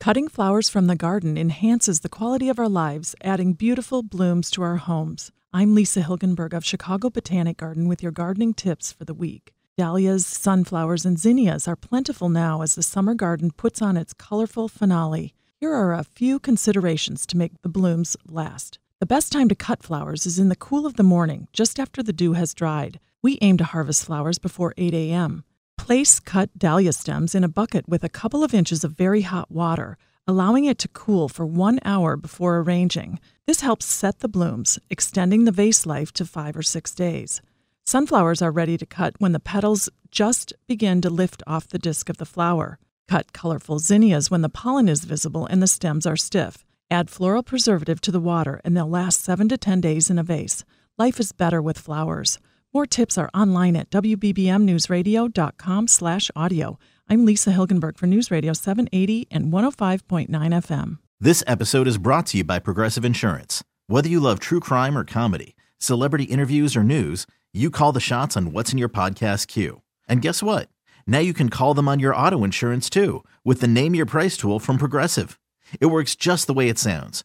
[0.00, 4.62] Cutting flowers from the garden enhances the quality of our lives, adding beautiful blooms to
[4.62, 5.32] our homes.
[5.52, 9.52] I'm Lisa Hilgenberg of Chicago Botanic Garden with your gardening tips for the week.
[9.76, 14.68] Dahlias, sunflowers, and zinnias are plentiful now as the summer garden puts on its colorful
[14.68, 15.34] finale.
[15.56, 18.78] Here are a few considerations to make the blooms last.
[19.00, 22.04] The best time to cut flowers is in the cool of the morning, just after
[22.04, 23.00] the dew has dried.
[23.20, 25.42] We aim to harvest flowers before 8 a.m.
[25.88, 29.50] Place cut dahlia stems in a bucket with a couple of inches of very hot
[29.50, 33.18] water, allowing it to cool for one hour before arranging.
[33.46, 37.40] This helps set the blooms, extending the vase life to five or six days.
[37.86, 42.10] Sunflowers are ready to cut when the petals just begin to lift off the disc
[42.10, 42.78] of the flower.
[43.08, 46.66] Cut colorful zinnias when the pollen is visible and the stems are stiff.
[46.90, 50.22] Add floral preservative to the water and they'll last 7 to 10 days in a
[50.22, 50.66] vase.
[50.98, 52.38] Life is better with flowers.
[52.74, 56.78] More tips are online at wbbmnewsradio.com/audio.
[57.08, 60.98] I'm Lisa Hilgenberg for News Radio 780 and 105.9 FM.
[61.18, 63.64] This episode is brought to you by Progressive Insurance.
[63.86, 67.24] Whether you love true crime or comedy, celebrity interviews or news,
[67.54, 69.80] you call the shots on what's in your podcast queue.
[70.06, 70.68] And guess what?
[71.06, 74.36] Now you can call them on your auto insurance too with the Name Your Price
[74.36, 75.40] tool from Progressive.
[75.80, 77.24] It works just the way it sounds.